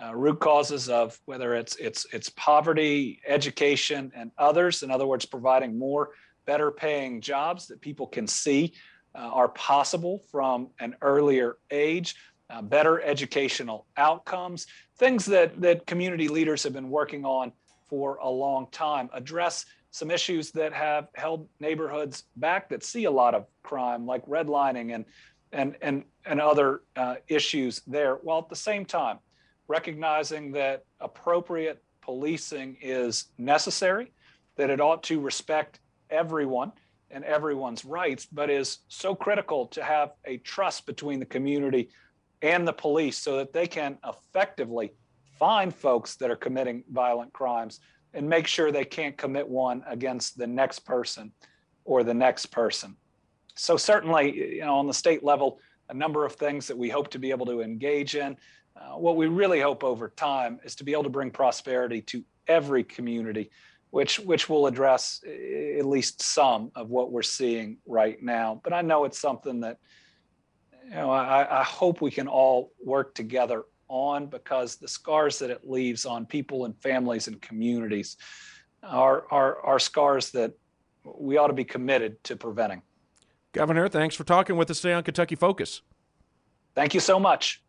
uh, 0.00 0.14
root 0.14 0.38
causes 0.38 0.88
of 0.88 1.18
whether 1.24 1.54
it's 1.54 1.74
it's 1.76 2.06
it's 2.12 2.28
poverty, 2.30 3.20
education, 3.26 4.12
and 4.14 4.30
others. 4.38 4.82
In 4.84 4.90
other 4.90 5.06
words, 5.06 5.26
providing 5.26 5.76
more 5.76 6.10
better 6.48 6.70
paying 6.70 7.20
jobs 7.20 7.66
that 7.66 7.78
people 7.82 8.06
can 8.06 8.26
see 8.26 8.72
uh, 9.14 9.18
are 9.18 9.50
possible 9.50 10.22
from 10.30 10.68
an 10.80 10.96
earlier 11.02 11.58
age, 11.70 12.16
uh, 12.48 12.62
better 12.62 13.02
educational 13.02 13.86
outcomes, 13.98 14.66
things 14.96 15.26
that 15.26 15.60
that 15.60 15.86
community 15.86 16.26
leaders 16.26 16.62
have 16.62 16.72
been 16.72 16.88
working 16.88 17.26
on 17.26 17.52
for 17.90 18.16
a 18.22 18.30
long 18.30 18.66
time. 18.72 19.10
Address 19.12 19.66
some 19.90 20.10
issues 20.10 20.50
that 20.52 20.72
have 20.72 21.08
held 21.14 21.46
neighborhoods 21.60 22.24
back 22.36 22.70
that 22.70 22.82
see 22.82 23.04
a 23.04 23.10
lot 23.10 23.34
of 23.34 23.44
crime, 23.62 24.06
like 24.06 24.24
redlining 24.26 24.94
and 24.94 25.04
and 25.52 25.76
and 25.82 26.04
and 26.24 26.40
other 26.40 26.80
uh, 26.96 27.16
issues 27.28 27.82
there, 27.86 28.14
while 28.22 28.38
at 28.38 28.48
the 28.48 28.62
same 28.70 28.86
time 28.86 29.18
recognizing 29.66 30.52
that 30.52 30.84
appropriate 30.98 31.82
policing 32.00 32.78
is 32.80 33.26
necessary, 33.36 34.12
that 34.56 34.70
it 34.70 34.80
ought 34.80 35.02
to 35.02 35.20
respect 35.20 35.80
everyone 36.10 36.72
and 37.10 37.24
everyone's 37.24 37.84
rights, 37.84 38.26
but 38.26 38.50
is 38.50 38.78
so 38.88 39.14
critical 39.14 39.66
to 39.66 39.82
have 39.82 40.12
a 40.24 40.38
trust 40.38 40.86
between 40.86 41.18
the 41.18 41.26
community 41.26 41.88
and 42.42 42.66
the 42.66 42.72
police 42.72 43.16
so 43.16 43.36
that 43.36 43.52
they 43.52 43.66
can 43.66 43.98
effectively 44.06 44.92
find 45.38 45.74
folks 45.74 46.16
that 46.16 46.30
are 46.30 46.36
committing 46.36 46.84
violent 46.90 47.32
crimes 47.32 47.80
and 48.14 48.28
make 48.28 48.46
sure 48.46 48.70
they 48.70 48.84
can't 48.84 49.16
commit 49.16 49.48
one 49.48 49.82
against 49.86 50.36
the 50.36 50.46
next 50.46 50.80
person 50.80 51.32
or 51.84 52.02
the 52.02 52.14
next 52.14 52.46
person. 52.46 52.96
So 53.54 53.76
certainly, 53.76 54.56
you 54.56 54.60
know, 54.60 54.76
on 54.76 54.86
the 54.86 54.94
state 54.94 55.24
level, 55.24 55.60
a 55.88 55.94
number 55.94 56.24
of 56.24 56.34
things 56.34 56.66
that 56.66 56.76
we 56.76 56.88
hope 56.88 57.08
to 57.10 57.18
be 57.18 57.30
able 57.30 57.46
to 57.46 57.60
engage 57.60 58.14
in. 58.14 58.36
Uh, 58.76 58.98
what 58.98 59.16
we 59.16 59.26
really 59.26 59.60
hope 59.60 59.82
over 59.82 60.10
time 60.10 60.60
is 60.62 60.76
to 60.76 60.84
be 60.84 60.92
able 60.92 61.02
to 61.04 61.08
bring 61.08 61.30
prosperity 61.30 62.00
to 62.02 62.24
every 62.46 62.84
community, 62.84 63.50
which 63.90 64.18
which 64.20 64.48
will 64.48 64.66
address 64.66 65.22
at 65.26 65.86
least 65.86 66.20
some 66.22 66.70
of 66.74 66.90
what 66.90 67.10
we're 67.10 67.22
seeing 67.22 67.78
right 67.86 68.22
now. 68.22 68.60
But 68.62 68.72
I 68.72 68.82
know 68.82 69.04
it's 69.04 69.18
something 69.18 69.60
that 69.60 69.78
you 70.84 70.90
know 70.90 71.10
I, 71.10 71.60
I 71.60 71.64
hope 71.64 72.00
we 72.00 72.10
can 72.10 72.28
all 72.28 72.72
work 72.84 73.14
together 73.14 73.64
on 73.88 74.26
because 74.26 74.76
the 74.76 74.88
scars 74.88 75.38
that 75.38 75.50
it 75.50 75.68
leaves 75.68 76.04
on 76.04 76.26
people 76.26 76.66
and 76.66 76.76
families 76.82 77.28
and 77.28 77.40
communities 77.40 78.16
are 78.82 79.24
are, 79.30 79.64
are 79.64 79.78
scars 79.78 80.30
that 80.32 80.52
we 81.04 81.38
ought 81.38 81.46
to 81.46 81.54
be 81.54 81.64
committed 81.64 82.22
to 82.24 82.36
preventing. 82.36 82.82
Governor, 83.52 83.88
thanks 83.88 84.14
for 84.14 84.24
talking 84.24 84.56
with 84.56 84.70
us 84.70 84.80
today 84.80 84.92
on 84.92 85.02
Kentucky 85.02 85.34
Focus. 85.34 85.80
Thank 86.74 86.92
you 86.92 87.00
so 87.00 87.18
much. 87.18 87.62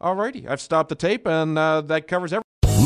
All 0.00 0.14
righty, 0.14 0.46
I've 0.46 0.60
stopped 0.60 0.88
the 0.88 0.94
tape, 0.94 1.26
and 1.26 1.56
uh, 1.56 1.80
that 1.82 2.06
covers 2.06 2.32
everything. 2.32 2.41